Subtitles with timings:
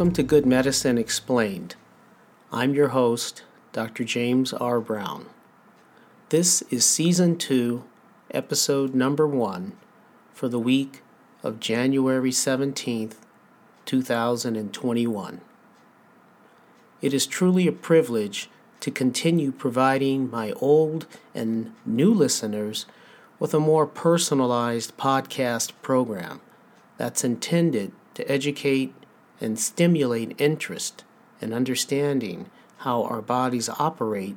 [0.00, 1.74] Welcome to Good Medicine Explained.
[2.50, 3.42] I'm your host,
[3.74, 4.02] Dr.
[4.02, 4.80] James R.
[4.80, 5.26] Brown.
[6.30, 7.84] This is Season 2,
[8.30, 9.76] Episode Number 1
[10.32, 11.02] for the week
[11.42, 13.16] of January 17th,
[13.84, 15.42] 2021.
[17.02, 18.48] It is truly a privilege
[18.80, 22.86] to continue providing my old and new listeners
[23.38, 26.40] with a more personalized podcast program
[26.96, 28.94] that's intended to educate
[29.40, 31.04] and stimulate interest
[31.40, 34.36] and understanding how our bodies operate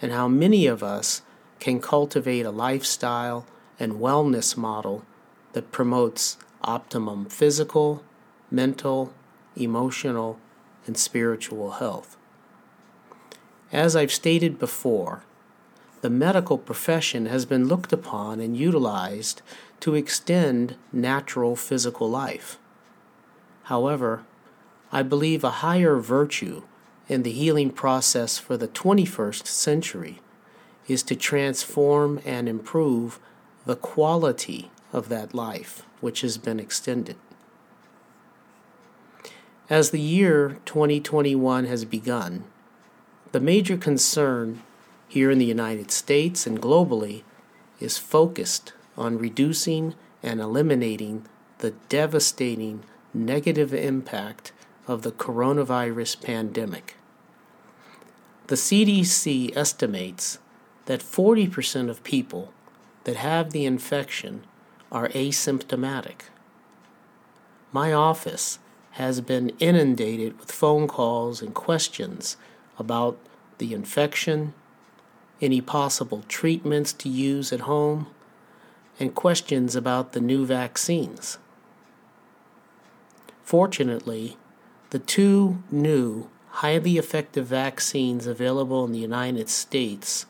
[0.00, 1.22] and how many of us
[1.58, 3.46] can cultivate a lifestyle
[3.78, 5.04] and wellness model
[5.52, 8.02] that promotes optimum physical,
[8.50, 9.12] mental,
[9.56, 10.38] emotional,
[10.86, 12.16] and spiritual health.
[13.72, 15.22] As I've stated before,
[16.02, 19.42] the medical profession has been looked upon and utilized
[19.80, 22.58] to extend natural physical life.
[23.64, 24.22] However,
[24.92, 26.62] I believe a higher virtue
[27.08, 30.20] in the healing process for the 21st century
[30.88, 33.18] is to transform and improve
[33.64, 37.16] the quality of that life which has been extended.
[39.68, 42.44] As the year 2021 has begun,
[43.32, 44.62] the major concern
[45.08, 47.22] here in the United States and globally
[47.80, 51.26] is focused on reducing and eliminating
[51.58, 54.52] the devastating negative impact
[54.86, 56.96] of the coronavirus pandemic.
[58.46, 60.38] The CDC estimates
[60.86, 62.52] that 40% of people
[63.04, 64.44] that have the infection
[64.92, 66.22] are asymptomatic.
[67.72, 68.58] My office
[68.92, 72.36] has been inundated with phone calls and questions
[72.78, 73.18] about
[73.58, 74.54] the infection,
[75.40, 78.06] any possible treatments to use at home,
[78.98, 81.38] and questions about the new vaccines.
[83.42, 84.36] Fortunately,
[84.90, 90.26] the two new highly effective vaccines available in the United States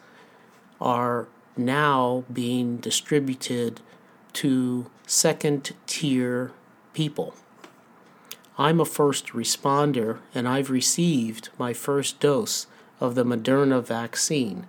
[0.81, 3.81] are now being distributed
[4.33, 6.53] to second tier
[6.93, 7.35] people.
[8.59, 12.67] I'm a first responder and I've received my first dose
[13.01, 14.67] of the Moderna vaccine,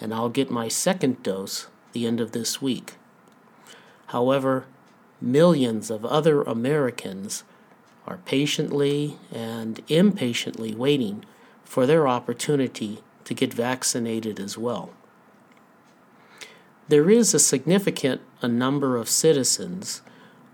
[0.00, 2.94] and I'll get my second dose the end of this week.
[4.08, 4.66] However,
[5.20, 7.44] millions of other Americans
[8.08, 11.22] are patiently and impatiently waiting
[11.62, 14.90] for their opportunity to get vaccinated as well.
[16.88, 20.00] There is a significant a number of citizens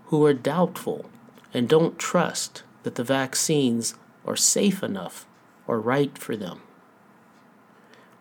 [0.07, 1.09] who are doubtful
[1.53, 3.95] and don't trust that the vaccines
[4.25, 5.25] are safe enough
[5.65, 6.61] or right for them.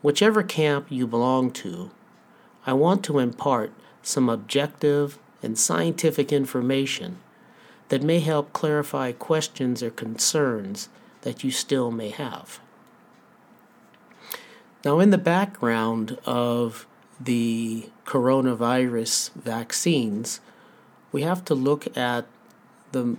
[0.00, 1.90] Whichever camp you belong to,
[2.64, 7.18] I want to impart some objective and scientific information
[7.94, 10.88] that may help clarify questions or concerns
[11.20, 12.58] that you still may have.
[14.84, 16.88] Now, in the background of
[17.20, 20.40] the coronavirus vaccines,
[21.12, 22.26] we have to look at
[22.90, 23.16] the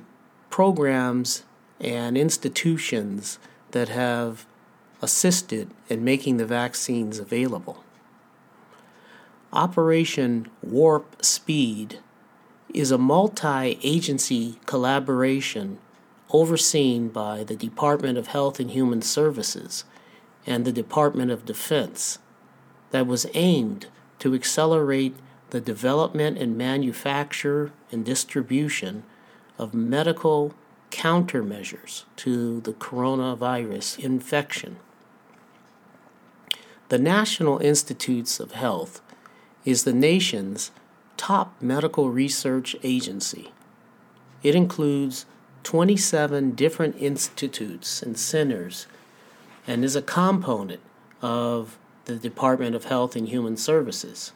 [0.50, 1.46] programs
[1.80, 3.40] and institutions
[3.72, 4.46] that have
[5.02, 7.81] assisted in making the vaccines available.
[9.53, 12.00] Operation Warp Speed
[12.75, 15.78] is a multi agency collaboration
[16.30, 19.86] overseen by the Department of Health and Human Services
[20.46, 22.19] and the Department of Defense
[22.91, 23.88] that was aimed
[24.19, 25.16] to accelerate
[25.52, 29.03] the development and manufacture and distribution
[29.57, 30.53] of medical
[30.92, 34.78] countermeasures to the coronavirus infection.
[36.90, 39.02] The National Institutes of Health
[39.63, 40.72] is the nation's
[41.17, 43.51] top medical research agency.
[44.44, 45.25] It includes
[45.63, 48.88] 27 different institutes and centers
[49.67, 50.81] and is a component
[51.21, 54.31] of the Department of Health and Human Services.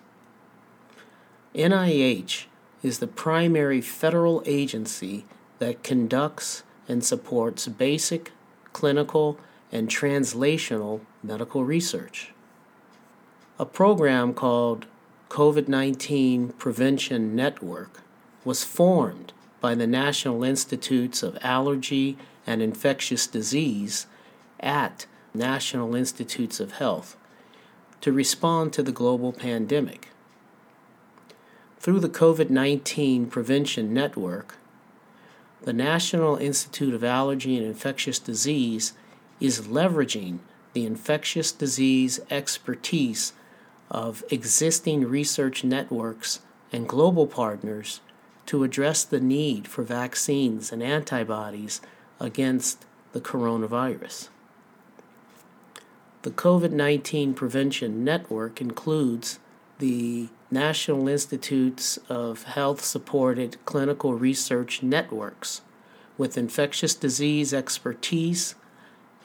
[1.53, 2.45] NIH
[2.81, 5.25] is the primary federal agency
[5.59, 8.31] that conducts and supports basic,
[8.73, 9.37] clinical,
[9.71, 12.33] and translational medical research.
[13.59, 14.87] A program called
[15.29, 18.01] COVID 19 Prevention Network
[18.43, 19.31] was formed
[19.61, 22.17] by the National Institutes of Allergy
[22.47, 24.07] and Infectious Disease
[24.59, 25.05] at
[25.35, 27.15] National Institutes of Health
[28.01, 30.09] to respond to the global pandemic.
[31.79, 34.55] Through the COVID 19 Prevention Network,
[35.61, 38.93] the National Institute of Allergy and Infectious Disease
[39.39, 40.39] is leveraging
[40.73, 43.33] the infectious disease expertise
[43.89, 46.41] of existing research networks
[46.71, 48.01] and global partners
[48.45, 51.81] to address the need for vaccines and antibodies
[52.19, 54.29] against the coronavirus.
[56.21, 59.39] The COVID 19 Prevention Network includes
[59.77, 65.61] the National Institutes of Health supported clinical research networks
[66.17, 68.55] with infectious disease expertise,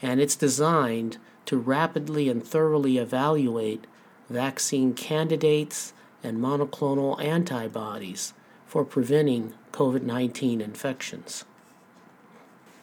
[0.00, 3.86] and it's designed to rapidly and thoroughly evaluate
[4.28, 5.92] vaccine candidates
[6.22, 8.32] and monoclonal antibodies
[8.66, 11.44] for preventing COVID 19 infections.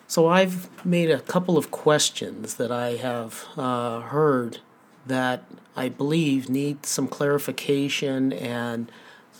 [0.07, 4.59] So, I've made a couple of questions that I have uh, heard
[5.05, 5.43] that
[5.75, 8.91] I believe need some clarification and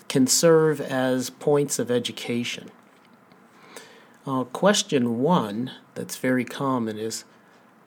[0.08, 2.72] can serve as points of education.
[4.26, 7.26] Uh, question one, that's very common, is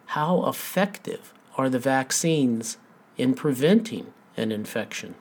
[0.06, 2.76] how effective are the vaccines
[3.16, 5.14] in preventing an infection?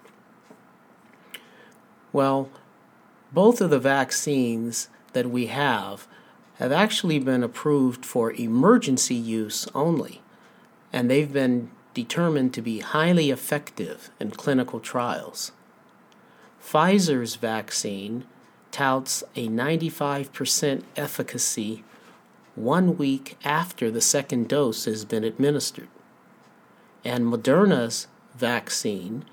[2.12, 2.50] Well,
[3.32, 6.08] both of the vaccines that we have
[6.56, 10.22] have actually been approved for emergency use only,
[10.92, 15.52] and they've been determined to be highly effective in clinical trials.
[16.62, 18.26] Pfizer's vaccine
[18.72, 21.84] touts a 95% efficacy
[22.56, 25.88] one week after the second dose has been administered.
[27.04, 29.26] And Moderna's vaccine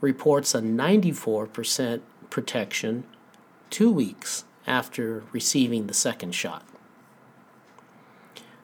[0.00, 2.00] reports a 94%
[2.30, 3.04] protection
[3.70, 6.64] two weeks after receiving the second shot.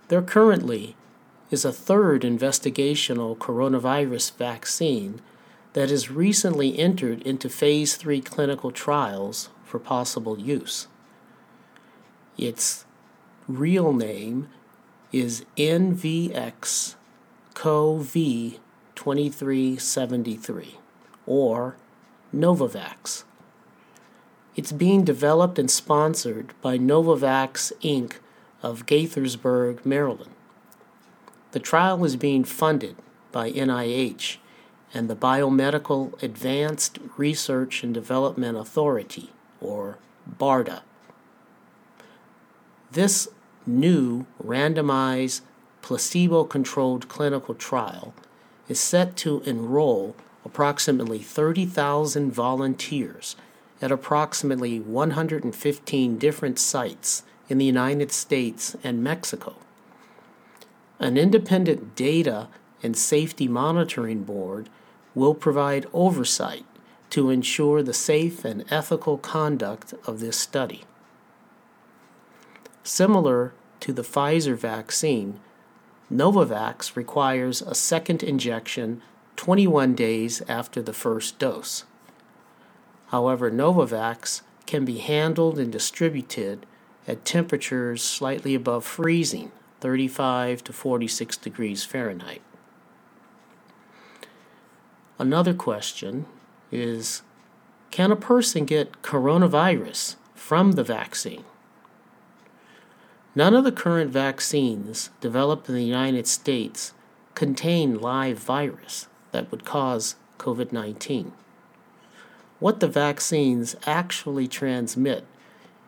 [0.08, 0.96] There currently
[1.50, 5.20] is a third investigational coronavirus vaccine
[5.72, 10.86] that has recently entered into phase 3 clinical trials for possible use.
[12.36, 12.84] Its
[13.48, 14.48] real name
[15.12, 16.94] is NVX
[17.54, 18.12] CoV
[18.94, 20.78] 2373
[21.26, 21.76] or
[22.34, 23.24] Novavax.
[24.54, 28.14] It's being developed and sponsored by Novavax Inc.
[28.62, 30.32] of Gaithersburg, Maryland.
[31.52, 32.96] The trial is being funded
[33.30, 34.36] by NIH
[34.94, 39.98] and the Biomedical Advanced Research and Development Authority, or
[40.38, 40.82] BARDA.
[42.90, 43.28] This
[43.66, 45.40] new randomized
[45.82, 48.14] placebo controlled clinical trial
[48.68, 53.36] is set to enroll approximately 30,000 volunteers
[53.80, 59.56] at approximately 115 different sites in the United States and Mexico.
[60.98, 62.48] An independent data
[62.82, 64.68] and safety monitoring board
[65.14, 66.64] will provide oversight
[67.10, 70.84] to ensure the safe and ethical conduct of this study.
[72.82, 75.40] Similar to the Pfizer vaccine,
[76.12, 79.00] Novavax requires a second injection
[79.36, 81.84] 21 days after the first dose.
[83.08, 86.66] However, Novavax can be handled and distributed
[87.08, 92.42] at temperatures slightly above freezing, 35 to 46 degrees Fahrenheit.
[95.18, 96.26] Another question
[96.70, 97.22] is
[97.90, 101.44] Can a person get coronavirus from the vaccine?
[103.34, 106.92] None of the current vaccines developed in the United States
[107.34, 111.32] contain live virus that would cause COVID 19.
[112.58, 115.24] What the vaccines actually transmit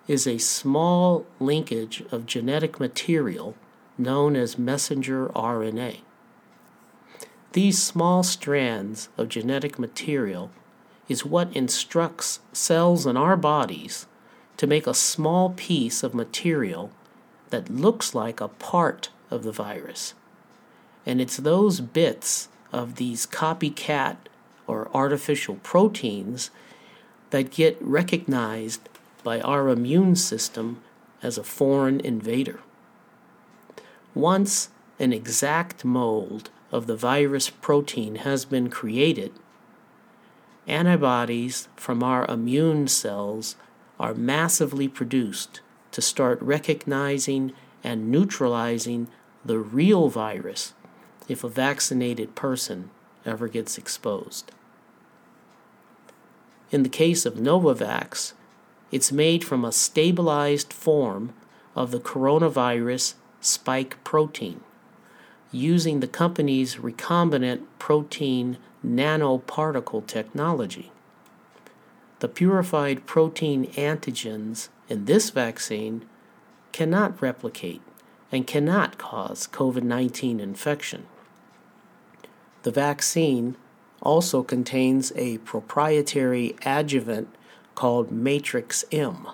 [0.09, 3.55] is a small linkage of genetic material
[3.99, 6.01] known as messenger RNA.
[7.53, 10.51] These small strands of genetic material
[11.09, 14.07] is what instructs cells in our bodies
[14.57, 16.91] to make a small piece of material
[17.55, 20.13] that looks like a part of the virus.
[21.07, 24.17] And it's those bits of these copycat
[24.67, 26.51] or artificial proteins
[27.31, 28.81] that get recognized
[29.23, 30.83] by our immune system
[31.23, 32.59] as a foreign invader.
[34.17, 39.31] Once an exact mold of the virus protein has been created,
[40.67, 43.55] antibodies from our immune cells
[44.01, 45.61] are massively produced
[45.95, 47.53] to start recognizing
[47.85, 49.07] and neutralizing
[49.45, 50.75] the real virus
[51.29, 52.91] if a vaccinated person
[53.25, 54.51] ever gets exposed.
[56.73, 58.33] In the case of Novavax,
[58.91, 61.33] it's made from a stabilized form
[61.77, 64.63] of the coronavirus spike protein
[65.53, 70.91] using the company's recombinant protein nanoparticle technology.
[72.19, 76.05] The purified protein antigens in this vaccine
[76.73, 77.83] cannot replicate
[78.31, 81.07] and cannot cause COVID 19 infection.
[82.63, 83.57] The vaccine
[84.03, 87.29] also contains a proprietary adjuvant
[87.75, 89.29] called Matrix M.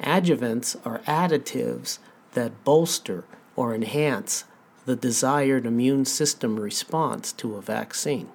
[0.00, 1.98] Adjuvants are additives
[2.32, 3.24] that bolster
[3.56, 4.44] or enhance
[4.86, 8.28] the desired immune system response to a vaccine.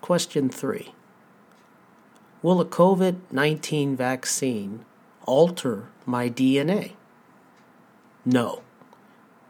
[0.00, 0.94] Question 3
[2.42, 4.86] Will a COVID 19 vaccine
[5.26, 6.92] alter my DNA?
[8.24, 8.62] No.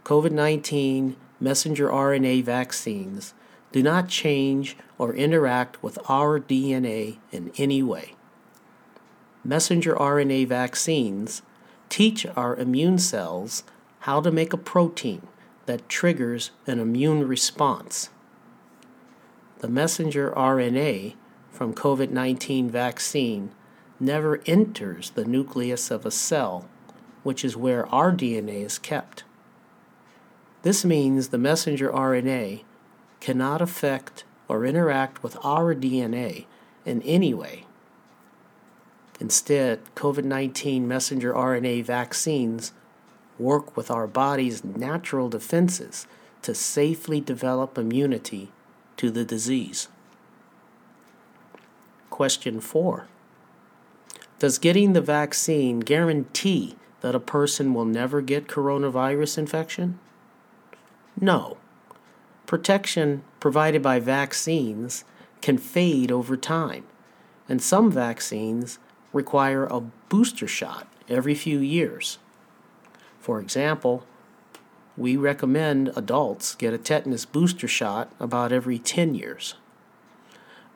[0.04, 3.32] COVID 19 messenger RNA vaccines
[3.70, 8.16] do not change or interact with our DNA in any way.
[9.44, 11.42] Messenger RNA vaccines
[11.88, 13.62] teach our immune cells
[14.00, 15.28] how to make a protein
[15.66, 18.11] that triggers an immune response.
[19.61, 21.14] The messenger RNA
[21.60, 23.50] from COVID 19 vaccine
[24.00, 26.66] never enters the nucleus of a cell,
[27.22, 29.24] which is where our DNA is kept.
[30.62, 32.62] This means the messenger RNA
[33.20, 36.46] cannot affect or interact with our DNA
[36.86, 37.66] in any way.
[39.20, 42.72] Instead, COVID 19 messenger RNA vaccines
[43.38, 46.06] work with our body's natural defenses
[46.40, 48.50] to safely develop immunity
[48.96, 49.88] to the disease.
[52.20, 53.06] Question 4
[54.38, 59.98] Does getting the vaccine guarantee that a person will never get coronavirus infection?
[61.18, 61.56] No.
[62.44, 65.04] Protection provided by vaccines
[65.40, 66.84] can fade over time,
[67.48, 68.78] and some vaccines
[69.14, 72.18] require a booster shot every few years.
[73.18, 74.04] For example,
[74.94, 79.54] we recommend adults get a tetanus booster shot about every 10 years.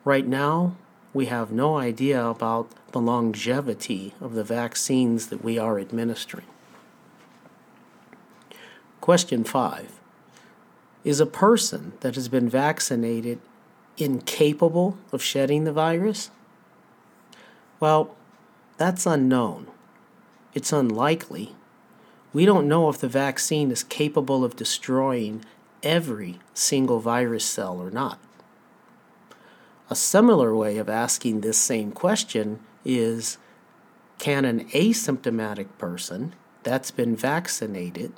[0.03, 0.75] Right now,
[1.15, 6.45] we have no idea about the longevity of the vaccines that we are administering.
[8.99, 9.99] Question 5
[11.05, 13.39] Is a person that has been vaccinated
[13.97, 16.31] incapable of shedding the virus?
[17.79, 18.13] Well,
[18.75, 19.67] that's unknown.
[20.53, 21.55] It's unlikely
[22.33, 25.45] we don't know if the vaccine is capable of destroying
[25.81, 28.19] every single virus cell or not.
[29.87, 33.37] A similar way of asking this same question is
[34.17, 38.13] Can an asymptomatic person that's been vaccinated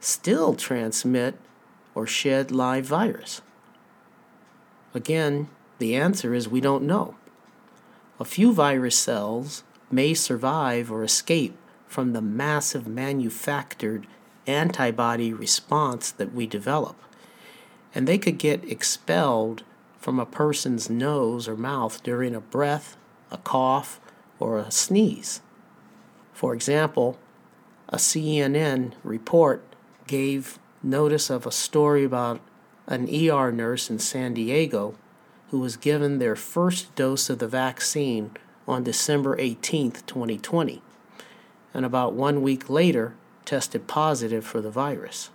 [0.00, 1.36] still transmit
[1.94, 3.40] or shed live virus?
[4.92, 7.14] Again, the answer is we don't know.
[8.18, 14.06] A few virus cells may survive or escape from the massive manufactured
[14.46, 16.96] antibody response that we develop.
[17.94, 19.64] And they could get expelled
[20.00, 22.96] from a person's nose or mouth during a breath,
[23.30, 24.00] a cough,
[24.38, 25.42] or a sneeze.
[26.32, 27.18] For example,
[27.90, 29.62] a CNN report
[30.06, 32.40] gave notice of a story about
[32.86, 34.94] an ER nurse in San Diego
[35.50, 38.30] who was given their first dose of the vaccine
[38.66, 40.82] on December 18, 2020
[41.74, 43.14] and about one week later
[43.44, 45.30] tested positive for the virus.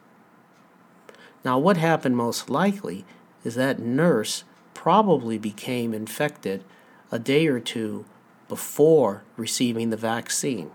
[1.44, 3.06] Now, what happened most likely
[3.44, 4.44] is that nurse
[4.86, 6.64] probably became infected
[7.12, 8.06] a day or two
[8.48, 10.70] before receiving the vaccine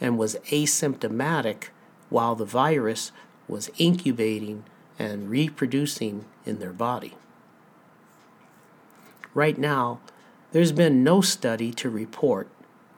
[0.00, 1.64] and was asymptomatic
[2.10, 3.10] while the virus
[3.48, 4.62] was incubating
[5.00, 7.16] and reproducing in their body.
[9.34, 9.98] Right now,
[10.52, 12.46] there's been no study to report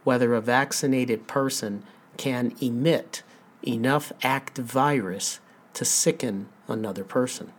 [0.04, 1.82] whether a vaccinated person
[2.18, 3.22] can emit
[3.66, 5.40] enough active virus
[5.72, 7.52] to sicken another person.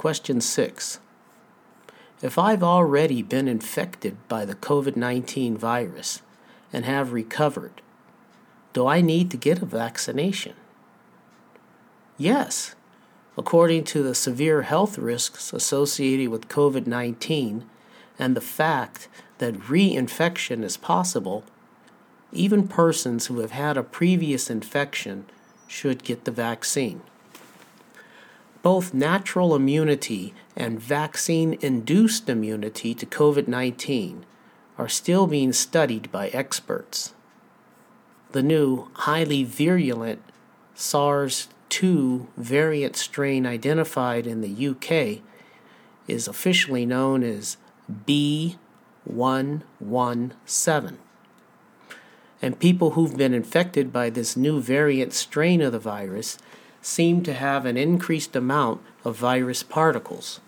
[0.00, 0.98] Question 6.
[2.22, 6.22] If I've already been infected by the COVID 19 virus
[6.72, 7.82] and have recovered,
[8.72, 10.54] do I need to get a vaccination?
[12.16, 12.74] Yes.
[13.36, 17.68] According to the severe health risks associated with COVID 19
[18.18, 21.44] and the fact that reinfection is possible,
[22.32, 25.26] even persons who have had a previous infection
[25.68, 27.02] should get the vaccine.
[28.62, 34.26] Both natural immunity and vaccine induced immunity to COVID 19
[34.76, 37.14] are still being studied by experts.
[38.32, 40.22] The new, highly virulent
[40.74, 45.22] SARS 2 variant strain identified in the UK
[46.06, 47.56] is officially known as
[48.06, 50.96] B117
[52.42, 56.38] and people who've been infected by this new variant strain of the virus
[56.82, 60.40] seem to have an increased amount of virus particles.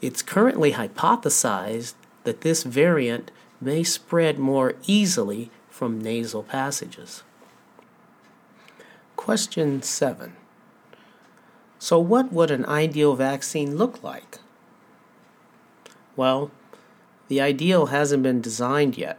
[0.00, 7.22] It's currently hypothesized that this variant may spread more easily from nasal passages.
[9.16, 10.34] Question 7.
[11.78, 14.38] So, what would an ideal vaccine look like?
[16.16, 16.50] Well,
[17.28, 19.18] the ideal hasn't been designed yet,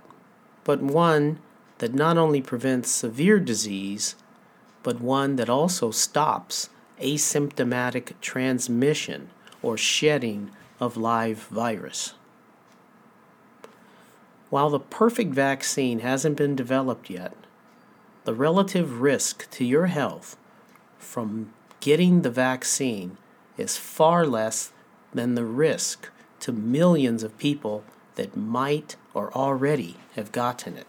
[0.64, 1.40] but one
[1.80, 4.16] that not only prevents severe disease,
[4.84, 6.70] but one that also stops
[7.02, 9.30] asymptomatic transmission
[9.62, 12.14] or shedding of live virus.
[14.50, 17.34] While the perfect vaccine hasn't been developed yet,
[18.26, 20.38] the relative risk to your health
[21.00, 23.18] from getting the vaccine
[23.58, 24.72] is far less
[25.14, 26.10] than the risk
[26.42, 27.84] to millions of people
[28.16, 30.88] that might or already have gotten it.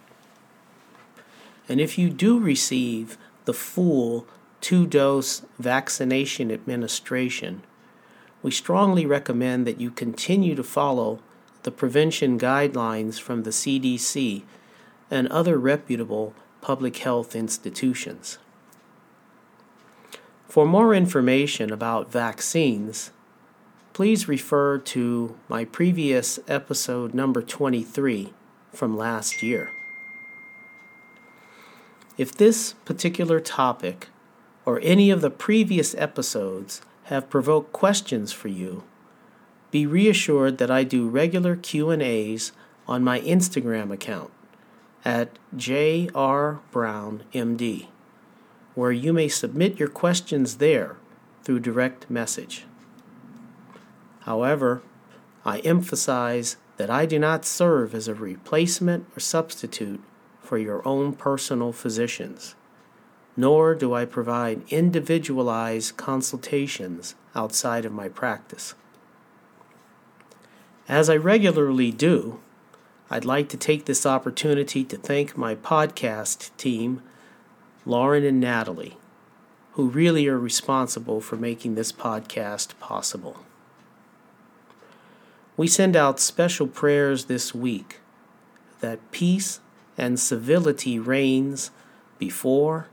[1.69, 4.27] And if you do receive the full
[4.61, 7.63] two dose vaccination administration,
[8.43, 11.21] we strongly recommend that you continue to follow
[11.65, 14.43] the prevention guidelines from the CDC
[15.11, 18.39] and other reputable public health institutions.
[20.49, 23.11] For more information about vaccines,
[23.93, 28.33] please refer to my previous episode number 23
[28.73, 29.74] from last year.
[32.17, 34.09] If this particular topic
[34.65, 38.85] or any of the previous episodes have provoked questions for you,
[39.71, 42.53] be reassured that I do regular Q&As
[42.87, 44.31] on my Instagram account
[45.05, 46.69] at jrbrownmd,
[48.75, 50.97] where you may submit your questions there
[51.43, 52.65] through direct message.
[54.21, 54.83] However,
[55.45, 60.01] I emphasize that I do not serve as a replacement or substitute
[60.45, 62.55] for your own personal physicians,
[63.37, 68.75] nor do I provide individualized consultations outside of my practice.
[70.89, 72.41] As I regularly do,
[73.11, 77.03] I'd like to take this opportunity to thank my podcast team,
[77.87, 78.99] Lauren and Natalie,
[79.73, 83.45] who really are responsible for making this podcast possible.
[85.57, 88.01] We send out special prayers this week
[88.81, 89.61] that peace
[89.97, 91.71] and civility reigns
[92.19, 92.89] before,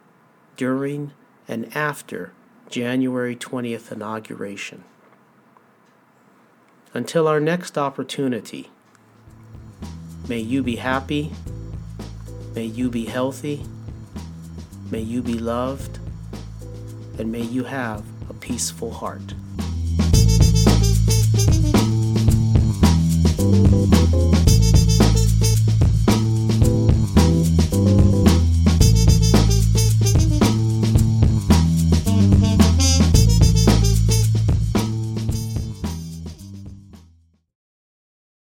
[0.57, 1.11] during,
[1.47, 2.33] and after
[2.69, 4.83] January 20th inauguration.
[6.93, 8.69] Until our next opportunity,
[10.27, 11.31] may you be happy,
[12.53, 13.65] may you be healthy,
[14.89, 15.99] may you be loved,
[17.17, 19.33] and may you have a peaceful heart.